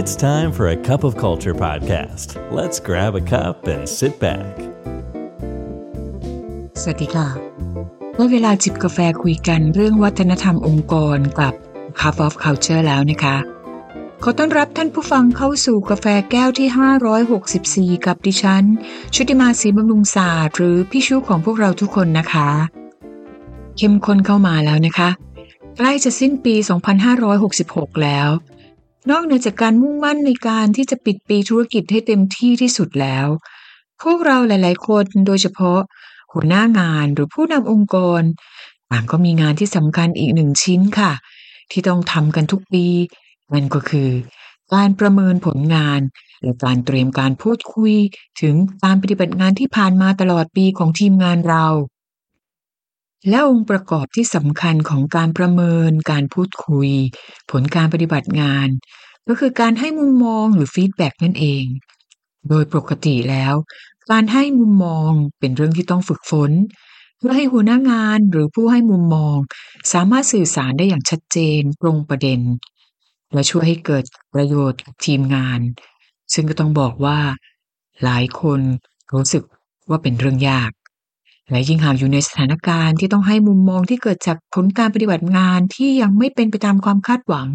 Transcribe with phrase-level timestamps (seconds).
[0.00, 2.28] It's time for a cup of culture podcast.
[2.58, 4.52] Let's grab a cup and sit back.
[6.80, 7.28] สวัสดีค่ะ
[8.14, 11.54] เมื่อเวลาจิบกาแฟคุยกันเรื่องวัฒนธรรมองค์กรกับ
[12.00, 13.36] Cup of Culture แล้วนะคะ
[14.22, 18.64] ขอต้อนรับท่านผู้ฟังเข้าสู่กาแฟแก้วที่ 564 กับดิฉัน
[19.14, 22.48] ชุติมาศรีบำรุงศาสตร์ หรือพี่ชูของพวกเราทุกคนนะคะ
[23.76, 25.08] เข้มข้นเข้ามาแล้วนะคะ
[25.76, 26.54] ใกล้จะสิ้นปี
[27.28, 28.28] 2566 แล้ว
[29.10, 33.26] นอกเหนือจากการมุ่งมั่นในการที่จะปิดปีธุรกิจให้เต็มที่ที่สุดแล้ว
[34.02, 35.80] พวกเราหลาย ๆ คนโดยเฉพาะ
[36.32, 38.22] หัวหน้างานหรือผู้นำองค์กร
[38.90, 41.12] ต่างก็มีงานที่สำคัญอีกหนึ่งชิ้นค่ะ
[41.70, 42.86] ที่ต้องทำกันทุกปี
[43.52, 44.10] นั่นก็คือ
[44.74, 46.00] การประเมินผลงาน
[46.42, 47.94] และการเตรียมการพูดคุย
[48.40, 51.66] ถึงการปฏิบัติงานที่ผ่านมาตลอดปีของทีมงานเรา
[53.28, 56.90] และองค์ประกอบที่สำคัญของการประเมิน การพูดคุย
[57.50, 58.68] ผลการปฏิบัติงาน
[59.28, 61.64] ก็คือการให้มุมมองหรือ feedback นั่นเอง
[62.48, 63.54] โดยปกติแล้ว
[64.10, 66.52] การให้มุมมองเป็นเรื่องที่ต้องฝึกฝน
[67.18, 69.36] เพื่อให้หัวหน้างานหรือผู้ให้มุมมอง
[69.92, 72.40] สามารถสื่อสารได้อย่างชัดเจนตรงประเด็น
[73.32, 75.60] และช่วยให้เกิดประโยชน์ทีมงาน
[76.34, 77.18] ซึ่งก็ต้องบอกว่า
[78.04, 78.60] หลายคน
[79.12, 79.42] รู้สึก
[79.88, 80.70] ว่าเป็นเรื่องยาก
[81.50, 87.48] และยิ่งหากอยู่ในสถานการณ์ที่ต้องให้มุมมองที่เกิดจากผลการปฏิบัติงานที่ยังไม่เป็นไปตามความคาดหวัง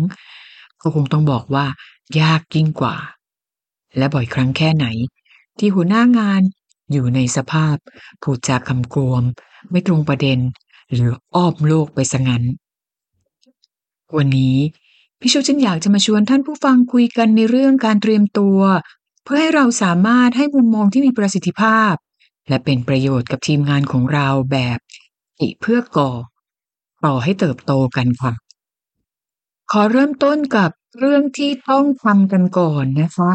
[0.82, 1.66] ก็คงต้องบอกว่า
[2.20, 2.96] ยากยิ่งกว่า
[3.98, 4.86] และบ่อยครั้งแค่ไหน
[5.60, 6.42] ที่หัวหน้างาน
[6.92, 7.76] อยู่ในสภาพ
[8.22, 9.24] พูดจาคำโกม
[9.72, 10.40] ไม่ตรงประเด็น
[10.94, 12.44] หรืออ้อมโลกไปซะงั้น
[14.18, 14.58] วันนี้
[15.20, 18.60] พี่ชูจึงอยากจะมาชวนท่านผู้ฟังคุยกันในเรื่องการเตรียมตัว
[19.24, 21.94] เพื่อให้เราสามารถให้มุมมองที่มีประสิทธิภาพ
[22.48, 24.80] และเป็นประโยชน์กับทีมงานของเราแบบ
[25.40, 26.12] อิเพื่อก่อ
[27.06, 28.34] ต่อให้เติบโตกันค่ะ
[29.72, 33.32] ขอเริ่มต้นกับเรื่องที่ต้องทำกันก่อนนะคะ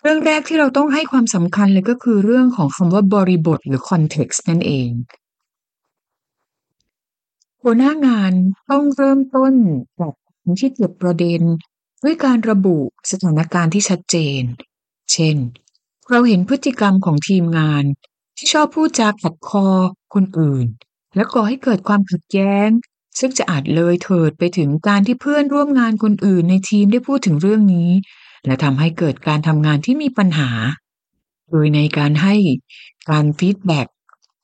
[0.00, 4.88] เรื่องแรกที่เราต้องให้ความสำคัญเลยก็คือเรื่องของคำว่าบริบทหรือ context นั่นเอง
[7.62, 8.32] หัวหน้างาน
[8.70, 9.54] ต้องเริ่มต้น
[10.00, 10.12] จาก
[10.60, 11.40] ที่เกิดประเด็น
[12.04, 12.78] ด้วยการระบุ
[13.10, 14.42] สถานการณ์ที่ชัดเจน
[15.12, 15.36] เช่น
[16.10, 17.84] เราเห็นพฤติกรรมของทีมงาน
[18.44, 19.66] ที่ชอบพูดจาขัดคอ
[20.14, 20.66] คนอื่น
[21.16, 22.68] และก่อให้เกิดความขัดแย้ง
[23.18, 27.90] ซึ่งจะอาจเลยเถิดไปถึงการที่เพื่อนร่วมงานคนอื่นในทีมได้พูดถึงเรื่องนี้
[28.44, 30.50] และทำให้เกิดการทำงานที่มีปัญหา
[31.50, 32.34] โดยในการให้
[33.10, 33.86] การฟีดแบ็ก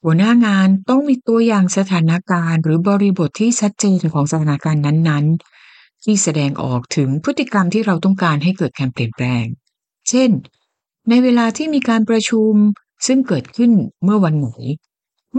[0.04, 9.44] หัวหน้างานต้องมีตัวอย่างสถานการณ์หรือบริบทที่ชัดเจนของสถานการณ์นั้นๆ ที่แสดงออกถึงพฤติกรรมที่เราต้องการให้เกิดการเปลี่ยนแปลง
[10.08, 10.30] เช่น
[11.08, 12.54] ในเวลาที่มีการประชุม
[13.06, 13.72] ซึ่งเกิดขึ้น
[14.04, 14.48] เมื่อวันไหน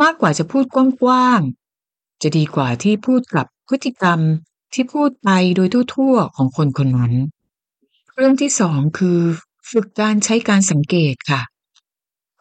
[0.02, 0.78] มากกว่าจะพูดก
[1.08, 4.20] ว้างๆจะดีกว่าที่พูดกับพฤติกรรม
[4.74, 7.14] ที่พูดไปโดยทั่วๆของคนคนนั้น
[8.16, 9.20] เรื่องที่สองคือ
[9.72, 11.42] ฝึกการใช้การสังเกตค่ะ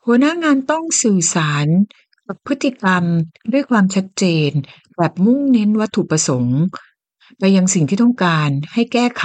[0.04, 1.66] หัวหน้างานต้องสื่อสาร
[2.26, 3.04] กับพฤติกรรม
[3.52, 4.50] ด้วยความชัดเจน
[4.96, 6.60] แบบมุ่งเน้นวัตถุประสงค์
[7.38, 9.24] ไปยังสิ่งที่ต้องการให้แก้ไข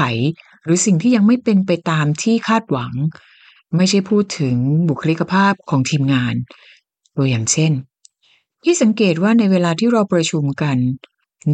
[0.63, 2.93] หรือสิ่งที่ยังไม่เป็นไปตามที่คาดหวัง
[3.77, 4.55] ไม่ใช่พูดถึง
[4.89, 6.35] บุคลิกภาพของทีมงาน
[7.15, 7.71] ตัวอย่างเช่น
[8.63, 10.77] ที่สังเกตว่าในเวลาที่เราประชุมกัน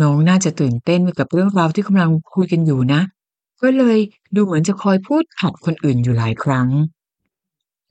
[0.02, 3.02] น้องน่าจะตื่นเต้นกับเรื่องราวที่กำลังคุยกันอยู่นะ
[3.62, 3.98] ก็เลย
[4.36, 6.70] ดูเหมือนจะคอยพูดขัดคนอื่นอยู่หลายครั้ง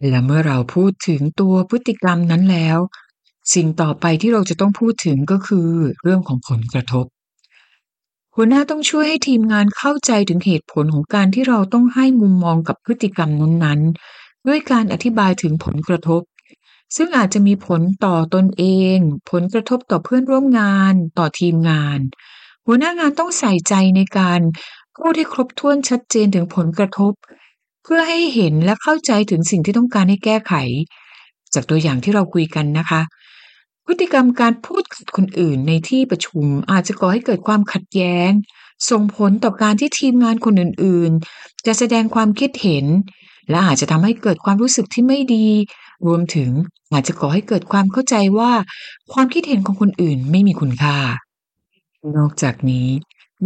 [0.09, 2.79] และเมื่อเราพูดถึงตัวพฤติกรรมนั้นแล้ว
[3.55, 5.69] สิ่งต่อไปที่เราจะต้องพูดถึงก็คือ
[6.03, 7.07] เรื่องของผลกระทบ
[8.35, 13.31] หัวหน้าต้องช่วยให้ทีมงานเข้าใจถึงเหตุผลของการที่เราต้องให้มุมมองกับพฤติกรรม
[13.65, 16.23] นั้นๆ ด้วยการอธิบายถึงผลกระทบ
[16.97, 18.65] ซึ่งอาจจะมีผลต่อตนเอ
[18.97, 18.99] ง
[19.31, 21.99] ผลกระทบต่อเพื่อนร่วมงาน ต่อทีมงาน
[22.67, 24.41] หัวหน้างานต้องใส่ใจในการ
[24.97, 27.13] พูดให้ครบถ้วนชัดเจนถึงผลกระทบ
[27.85, 30.55] เพื่อให้เห็นและเข้าใจถึงสิ่งที่ต้องการให้แก้ไข
[31.55, 33.01] จากตัวอย่างที่เราคุยกันนะคะ
[33.93, 38.31] พฤติกรรมการพูดกับคนอื่นในที่ประชุมอาจจะก่อให้เกิดความขัดแย้ง
[38.91, 42.87] ส่งผลต่อการที่ทีมงานคนอื่นๆ จะแสดงความคิดเห็น
[43.51, 45.47] และอาจจะทำให้เกิดความรู้สึกที่ไม่ดี
[46.07, 46.51] รวมถึง
[46.93, 48.53] อาจจะก่อให้เกิดความเข้าใจว่า
[49.13, 50.97] ความคิดเห็นของคนอื่นไม่มีคุณค่า
[52.17, 52.89] นอกจากนี้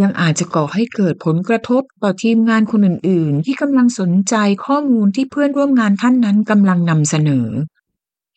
[0.03, 4.35] ยังอาจจะก่อให้เกิดผลกระทบต่อทีมงานคนอื่นๆ ที่กำลังสนใจ
[4.67, 7.49] ข้อมูลที่เพื่อนร่วมงานท่านนั้นกำลังนำเสนอ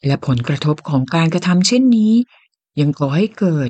[0.05, 2.13] และผลกระทบของการกระทำเช่นนี้
[2.79, 3.69] ยังก่อให้เกิด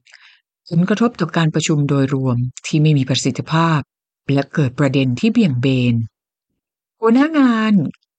[0.69, 3.79] ผลกระทบต่อการประชุมโดยรวมที่ไม่มีประสิทธิภาพ
[4.33, 5.95] และเกิดประเด็นที่เบี่ยงเบน
[6.99, 7.73] หัวหน้างาน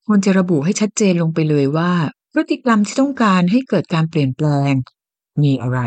[0.07, 1.93] ควรจะระบุให้ชัดเจนลงไปเลยว่า
[2.33, 4.73] พฤติกรรมที่ต้องการให้เกิดการเปลี่ยนแปลง
[5.43, 5.81] มีอะไร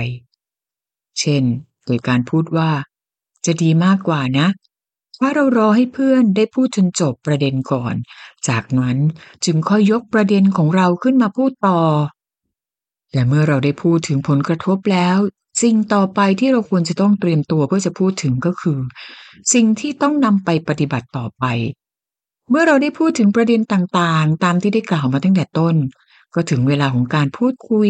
[1.19, 1.43] เช่น
[1.85, 2.71] โดยการพูดว่า
[3.45, 4.47] จะดีมากกว่านะ
[5.21, 7.95] ว่าเรารอให้เพื่อนได้พูดจนจบประเด็นก่อน
[8.47, 8.97] จากนั้น
[9.45, 11.79] จึงค่อยยกประเด็นของเราขึ้นมาพูดต่อ
[13.13, 15.17] และเมื่อเราได้พูดถึงผลกระทบแล้ว
[15.61, 18.79] สิ่งต่อไปที่เราควรจะต้องเตรียมตัวเพื่อจะพูดถึงก็คือ
[19.53, 21.45] สิ่งที่ต้องนำไปปฏิบัติต่อไป
[22.49, 25.75] เมื่อเราได้พูดถึงประเด็นต่างๆ ตามที่ได้กล่าวมาตั้งแต่ต้น
[26.33, 27.89] ก็ถึงเวลาของการพูดคุย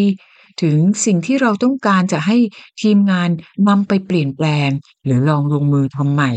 [0.62, 2.38] ถึงสิ่งที่เราต้องการจะให้
[2.82, 3.30] ทีมงาน
[3.68, 4.70] นำไปเปลี่ยนแปลง
[5.06, 6.32] หรือลองลงมือทำใหม่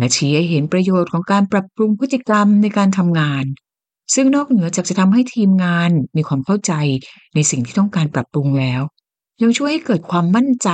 [0.00, 3.44] และชี้ให้เห็นประโยชน์ของการปรับปรุงพฤติกรรมในการทำงาน
[4.14, 6.72] ซึ่งนอกเหนือจากจะทำให้ทีมงานมีความเข้าใจ
[7.34, 8.82] ในสิ่งที่ต้องการปรับปรุงแล้ว
[9.42, 10.68] ยังช่วยให้เกิดความมั่นใจ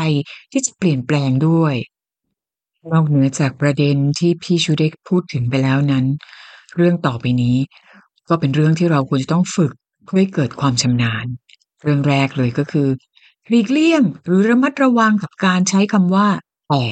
[0.52, 1.74] ที่จะเปลี่ยนแปลงด้วย
[2.92, 6.04] นอกเหนือจากประเด็นที่พี่ชูได้พูดถึงไปแล้วนั้น
[6.76, 7.56] เรื่องต่อไปนี้
[8.28, 9.72] ก็เป็นเรื่องที่เราควรจะต้องฝึก
[10.04, 11.26] เพื่อให้เกิดความชำนาญ
[11.82, 12.88] เรื่องแรกเลยก็คือ
[13.48, 16.28] หลีกเลี่ยงหรือระมัดระวังกับการใช้คำว่า
[16.70, 16.84] แต่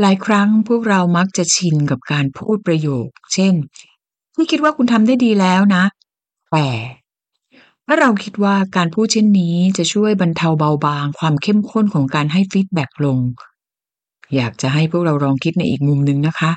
[0.00, 3.54] หลายครั้งพวกเรามักจะชินกับการพูดประโยค เช่น
[4.34, 5.84] พี่คิดว่าคุณทำได้ดีแล้วนะ
[6.52, 6.68] แต่
[7.86, 13.18] ถ้าเราคิดว่าการพูดเช่นนี้จะช่วยบรรเทาเบาบางความเข้มข้นของการให้ feedback ลง
[14.34, 16.52] อยากจะให้พวกเราลองคิดในอีกมุมหนึ่งนะคะ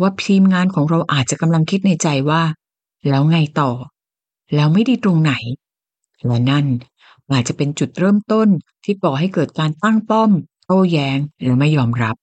[0.00, 2.42] ว่าทีมงานของเราอาจจะกำลังคิดในใจว่า
[3.08, 3.70] แล้วไงต่อ
[4.54, 5.32] แล้วไม่ดีตรงไหน
[6.26, 6.66] และนั่น
[7.32, 8.48] อาจจะเป็นจุดเริ่มต้น
[8.84, 10.30] ที่ก่อให้เกิดการตั้งป้อม
[10.66, 12.16] โต้แย้งและไม่ยอมรับ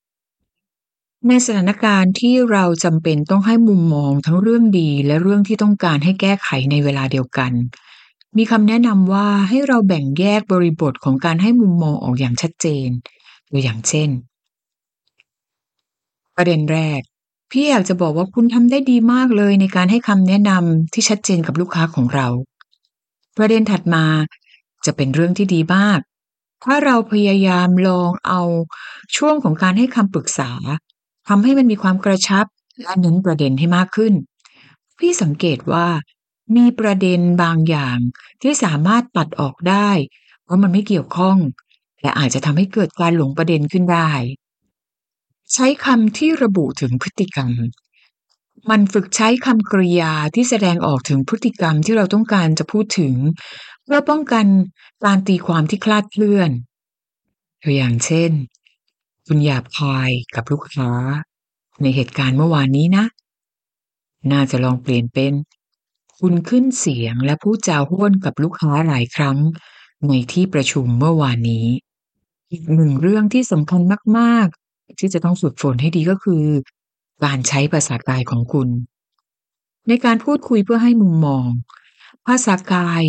[1.27, 7.51] ในสถานการณ์ที่เราจำเป็นต้องให้มุมมองทั้งเรื่องดีและเรื่องที่ต้องการให้แก้ไขในเวลาเดียวกัน
[8.37, 12.89] มีคำแนะนำว่าให้เราแบ่งแยกบริบทของการให้มุมมองออกอย่างชัดเจน
[13.49, 14.09] ตัวอย่างเช่น
[16.35, 17.01] ประเด็นแรก
[17.51, 22.27] พี่อยากจะบอกว่าคุณทำได้ดีมากเลยในการให้คำแนะนำที่ชัดเจนกับลูกค้าของเรา
[23.37, 24.05] ประเด็นถัดมา
[24.85, 25.99] จะเป็นเรื่องที่ดีมาก
[26.63, 28.41] ถ้าเราพยายามลองเอา
[29.15, 30.51] ช่วงของการให้คำปรึกษา
[31.29, 32.45] ทำให้มันมีความกระชับ
[32.81, 34.13] และเน้นประเด็นให้มากขึ้น
[34.99, 35.87] พี่สังเกตว่า
[36.55, 37.97] มีประเด็นบางอย่าง
[38.41, 39.89] ที่สามารถตัดออกได้
[40.43, 41.37] เพราะมันไม่เกี่ยวข้อง
[42.01, 44.11] และอาจจะทำให้เกิดการหลงประเด็นขึ้นได้
[45.53, 47.51] ใช้คำที่ระบุถึงพฤติกรรม
[48.69, 53.15] มันฝึกใช้คำกริยาที่แสดงออกถึงพฤติกรรมที่เราต้องการจะพูดถึง
[53.83, 54.45] เพื่อป้องกัน
[55.05, 56.51] การตีความที่คลาดเคลื่อน
[57.63, 58.31] ตัวอย่างเช่น
[59.31, 60.91] คุณหยาบคายกับลูกค้า
[61.81, 63.05] ในเหตุการณ์เมื่อวานนี้นะ
[64.31, 65.33] น่าจะลองเปลี่ยนเป็น
[66.19, 69.37] คุณขึ้นเสียงและพูดจาห้วนกับลูกค้าหลายครั้ง
[70.07, 71.67] ในที่ประชุมเมื่อวานนี้
[72.51, 73.81] อีกหนึ่งเรื่องที่สำคัญ
[74.17, 76.43] มาก ๆ ที่จะต้องฝึกฝนให้ดีก็คือ
[77.23, 78.69] การใช้ภาษากายของคุณ
[79.87, 81.47] ในการพูดคุยเพื่อให้มุมมอง
[82.27, 83.03] ภาษากาย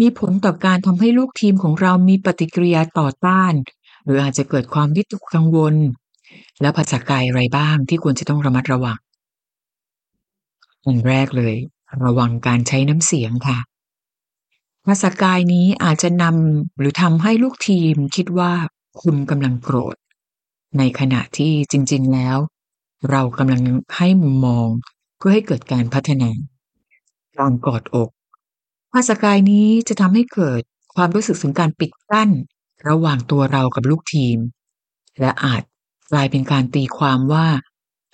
[0.00, 3.52] มีผลต่อการทำให้ลูกทีมของเรามีปฏิกิริยาต่อต้าน
[4.08, 5.74] หรืออาจจะเกิดความวิตกกังวล
[6.60, 8.98] แล้วภาษากายอะไรบ้างที่ควรจะต้องระมัดระวัง
[10.84, 11.54] อันแรกเลย
[12.04, 13.58] ระวังการใช้น้ำเสียงค่ะ
[14.86, 18.52] ภาษากายนี้อาจจะนำหรือทำให้ลูกทีมคิดว่า
[19.02, 19.96] คุณกำลังโกรธ
[20.78, 22.36] ในขณะที่จริง ๆแล้ว
[23.10, 23.62] เรากำลัง
[23.96, 24.68] ให้มุมมอง
[25.18, 26.30] เพื่อให้เกิดการพัฒนา
[27.38, 28.10] การกอดอก
[28.92, 30.62] ภาษากายนี้จะทำให้เกิด
[30.94, 32.30] ความรู้สึกถึงการปิดกั้น
[32.86, 34.38] ระหว่างตัวเรากับลูกทีม
[35.20, 35.62] และอาจ
[36.10, 37.46] กลายเป็นการตีความว่า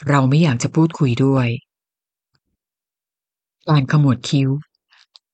[0.09, 1.49] เราไม่อยากจะพูดคุยด้วย
[3.69, 4.49] การขมวดคิ้ว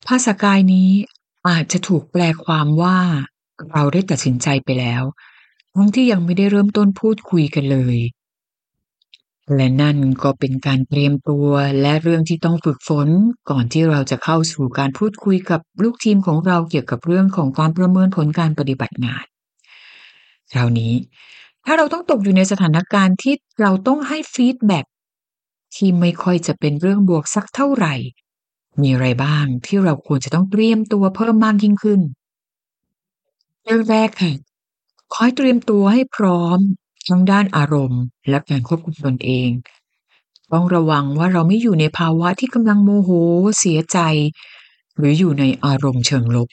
[0.06, 0.90] ภาษากายนี้
[1.48, 2.98] อาจจะถูกแปลความว่า
[3.72, 5.02] เราได้ตัดสินใจไปแล้ว
[5.74, 7.96] ทั้งที่ยังไม่ได้เริ่มต้นพูดคุยกันเลย
[9.56, 11.48] และนั่นก็เป็นการเตรียมตัว
[11.80, 13.08] และเรื่องที่ต้องฝึกฝน
[13.50, 19.24] ก่อนที่เราจะเข้าสู่การพูดคุยกับลูกทีมของเราเกี่ยวกับเรื่องของการประเมินผลการปฏิบัติงาน
[20.52, 20.92] คราวนี้
[21.64, 24.80] ถ้าเราต้องตกอยู่ในสถานการณ์ที่เราต้องให้ฟีดแบ็
[25.74, 27.94] ที่ไม่ค่อยจะเป็นเรื่องบวกสักเท่าไหร่
[28.80, 32.00] มีอะไรบ้างที่เราควรจะต้องเตรียมตัวเพิ่มมากยิ่งขึ้น
[33.64, 34.32] เรื่องแรกค่ะ
[35.14, 36.58] คอยเตรียมตัวให้พร้อม
[37.10, 39.48] ทั้งด้านอารมณ์ และการควบคุมตนเอง
[40.52, 43.10] ต้องระวังว่าเราไม่อยู่ในภาวะที่กำลังโมโห
[43.58, 43.98] เสียใจ
[44.96, 46.48] หรืออยู่ในอารมณ์เชิงลบ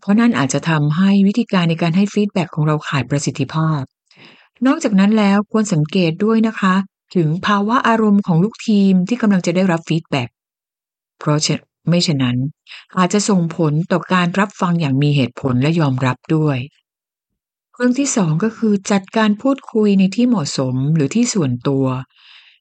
[0.00, 3.80] เพราะนั่นอาจจะทำให้วิธีการในการให้ feedback ของเราขาดประสิทธิภาพ
[4.66, 6.74] นอกจากนั้นแล้วควรสังเกตด้วยนะคะ
[7.16, 10.28] ถึงภาวะอารมณ์ของลูกทีมที่กำลังจะได้รับ feedback
[11.18, 11.38] เพราะ
[11.88, 12.36] ไม่เช่นนั้น
[12.98, 16.58] อาจจะส่งผลต่อการรับฟังอย่างมีเหตุผลและยอมรับด้วย
[17.80, 21.86] เรื่องที่สองก็คือจัดการพูดคุยในที่เหมาะสมหรือที่ส่วนตัว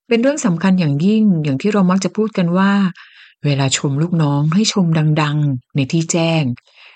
[0.08, 2.72] เป็นเรื่องสำคัญอย่างยิ่งอย่างที่เรามักจะพูดกันว่า
[3.46, 4.86] เวลาชมลูกน้องให้ชม
[5.22, 6.44] ดัง ๆ ในที่แจ้ง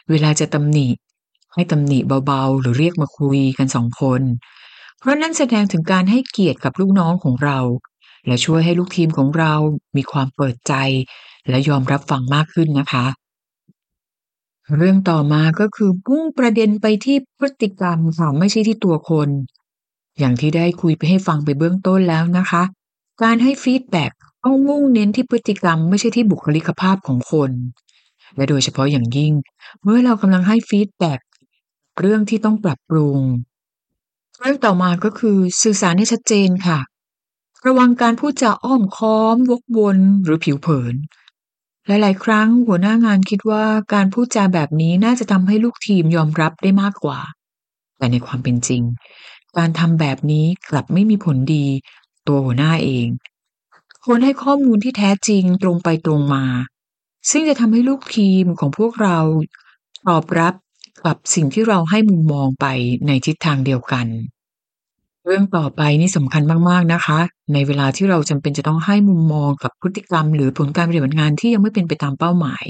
[0.09, 0.87] เวลาจะตำหนิ
[1.53, 4.21] ให้ตำหนิเบาๆ หรือเรียกมาคุยกันสองคน
[4.99, 7.59] เพราะนั่นแสดงถึงการให้เกียรติกับลูกน้องของเรา
[8.27, 9.53] และช่วยให้ลูกทีมของเรา
[9.95, 10.73] มีความเปิดใจ
[11.49, 13.05] และยอมรับฟังมากขึ้นนะคะ
[14.77, 19.29] เรื่องต่อมาก็คือพุ่งประเด็นไปที่พฤติกรรมค่ะไม่ใช่ที่ตัวคน
[20.19, 22.63] อย่างที่ได้คุยไปให้ฟังไปเบื้องต้นแล้วนะคะ
[23.23, 24.11] การให้ feedback
[24.43, 27.51] ต้องมุ่งเน้นที่พฤติกรรมไม่ใช่ที่บุคลิกภาพของคน
[28.35, 29.33] และโดยเฉพาะอย่างยิ่ง
[29.83, 31.19] เมื่อเรากำลังให้ feedback
[31.99, 33.19] เรื่องที่ต้องปรับปรุง
[34.39, 36.79] เรื่องต่อมาก็คือสื่อสารให้ชัดเจนค่ะ
[37.67, 40.95] ระวังการพูดจาอ้อมค้อมวกวนหรือผิวเผิน
[41.87, 43.63] หลาย ๆ ครั้งหัวหน้างานคิดว่า
[43.93, 47.19] การพูดจาแบบนี้น่าจะทำให้ลูกทีมยอมรับได้มากกว่า
[47.97, 48.81] แต่ในความเป็นจริง
[49.57, 51.65] การทำแบบนี้กลับไม่มีผลดี
[52.27, 53.07] ตัวหัวหน้าเอง
[54.05, 56.45] ควรให้ข้อมูลที่แท้จริงตรงไปตรงมา
[57.31, 59.17] ซึ่งจะทำให้ลูกทีมของพวกเรา
[60.07, 60.53] ตอบรับ
[61.05, 62.65] กับสิ่งที่เราให้มุมมองไป
[63.07, 64.07] ในทิศทางเดียวกัน
[65.25, 67.19] เรื่องต่อไปนี่สำคัญมากๆนะคะ
[67.53, 72.63] ในเวลาที่เราจำเป็นจะต้องให้มุมมองกับพฤติกรรม หรือผลการปฏิบัติงานที่ยังไม่เป็นไปตามเป้าหมาย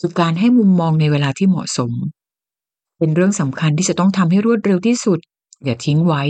[0.00, 1.92] คือการให้มุมมองในเวลาที่เหมาะสม
[2.98, 5.18] เป็นเรื่องสำคัญที่จะต้องทำให้รวดเร็วที่สุด
[5.64, 6.22] อย่าทิ้งไว้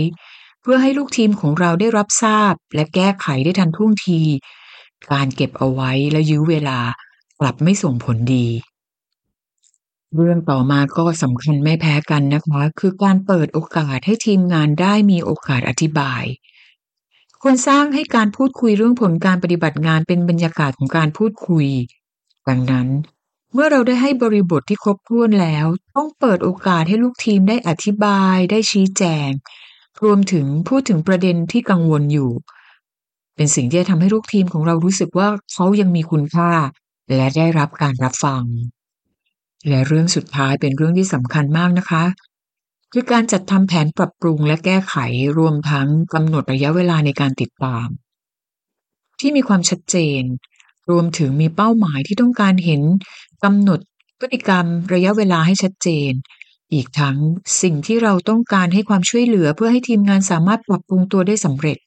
[0.61, 4.21] เพื่อให้ลูกทีมของเราได้รับทราบ และแก้ไขได้ทันท่วงที
[5.11, 6.79] การเก็บเอาไว้และยื้อเวลา
[7.39, 8.47] กลับไม่ส่งผลดี
[10.15, 16.23] เรื่องต่อมาก็สำคัญไม่แพ้กันนะคะ คือการเปิดโอกาสให้ทีมงานได้มีโอกาสอธิบาย
[17.41, 21.67] ควรสร้างให้การพูดคุยเรื่องผลการปฏิบัติงานเป็นบรรยากาศของการพูดคุย
[22.49, 22.87] ดังนั้น
[23.53, 25.65] เมื่อเราได้ให้บริบทที่ครบถ้วนแล้ว
[25.95, 29.29] ต้องเปิดโอกาสให้ลูกทีมได้อธิบายได้ชี้แจง
[30.03, 32.31] รวมถึงพูดถึงประเด็นที่กังวลอยู่
[33.35, 36.51] เป็นสิ่งที่จะทำให้ลูกทีมของเรารู้สึกว่าเขายังมีคุณค่า
[37.15, 38.43] และได้รับการรับฟัง
[39.67, 42.03] และเรื่องสุดท้ายเป็นเรื่องที่สำคัญมากนะคะ
[42.93, 44.95] คือการจัดทำแผนปรับปรุงและแก้ไข
[45.37, 47.87] รวมทั้งกำหนดระยะเวลาในการติดตาม
[49.19, 50.21] ที่มีความชัดเจน
[50.89, 52.81] รวมถึงมีเป้าหมายที่ต้องการเห็น
[53.43, 53.79] กำหนด
[54.19, 56.11] พฤติกรรมระยะเวลาให้ชัดเจน
[56.73, 57.17] อีกทั้ง
[57.61, 61.77] สิ่งที่เราต้องการให้ความช่วยเหลือเพื่อให้ทีมงานสามารถปรับปรุงตัวได้สำเร็จ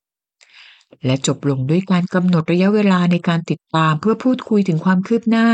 [1.04, 5.48] และจบลงด้วยการกำหนดระยะเวลาในการติดตามเพื่อพูดคุยถึงความคืบหน้า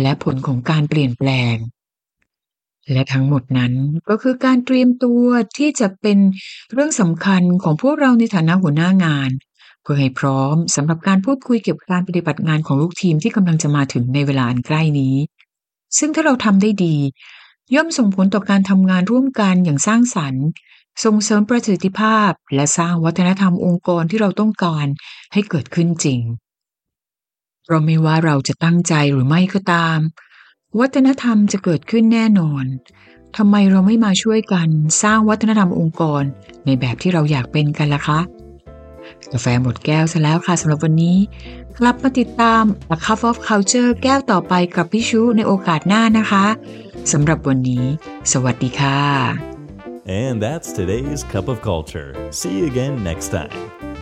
[0.00, 1.56] และผลของการเปลี่ยนแปลง
[2.92, 3.72] และทั้งหมดนั้น
[4.08, 5.24] ก็คือการเตรียมตัว
[5.58, 6.18] ที่จะเป็น
[6.72, 9.30] เรื่องสำคัญของพวกเราในฐานะหัวหน้างาน
[9.82, 15.16] เพื่อให้พร้อมสำหรับการพูดคุยเกี่ยวกับการปฏิบัติงานของลูกทีมที่กำลังจะมาถึงในเวลาอันใกล้นี้
[15.98, 16.96] ซึ่งถ้าเราทำได้ดี
[17.74, 20.46] ย่อมส่งผลต่อการทำงานร่วมกันอย่างสร้างสรรค์
[21.04, 24.86] ส่งเสริมประสิทธิภาพและสร้างวัฒนธรรมองค์กรที่เราต้องการ
[25.32, 26.20] ให้เกิดขึ้นจริง
[27.66, 29.98] เพราะไม่ว่าเราจะตั้งใจหรือไม่ก็ตาม
[30.78, 32.64] วัฒนธรรมจะเกิดขึ้นแน่นอน
[33.36, 34.68] ทำไมเราไม่มาช่วยกัน
[35.02, 36.22] สร้างวัฒนธรรมองค์กร
[36.64, 38.20] ในแบบที่เราอยากเป็นกันล่ะคะ
[39.32, 41.16] กาแฟหมดแก้วซะแล้วค่ะสำหรับวันนี้
[41.78, 46.46] กลับมาติดตาม A Cup of Culture แก้วต่อไปกับพี่ชูในโอกาสหน้านะคะ
[47.12, 47.84] สำหรับวันนี้
[48.32, 49.00] สวัสดีค่ะ
[50.22, 52.10] And that's today's Cup of Culture.
[52.40, 53.95] See you again next time.